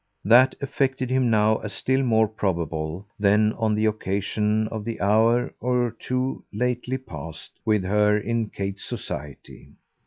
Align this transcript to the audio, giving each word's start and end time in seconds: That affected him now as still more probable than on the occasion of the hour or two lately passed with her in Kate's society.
That 0.25 0.55
affected 0.61 1.11
him 1.11 1.29
now 1.29 1.57
as 1.57 1.73
still 1.73 2.01
more 2.01 2.27
probable 2.27 3.05
than 3.19 3.53
on 3.53 3.75
the 3.75 3.85
occasion 3.85 4.67
of 4.69 4.83
the 4.83 4.99
hour 4.99 5.53
or 5.59 5.91
two 5.91 6.43
lately 6.51 6.97
passed 6.97 7.51
with 7.65 7.83
her 7.83 8.17
in 8.17 8.49
Kate's 8.49 8.83
society. 8.83 9.73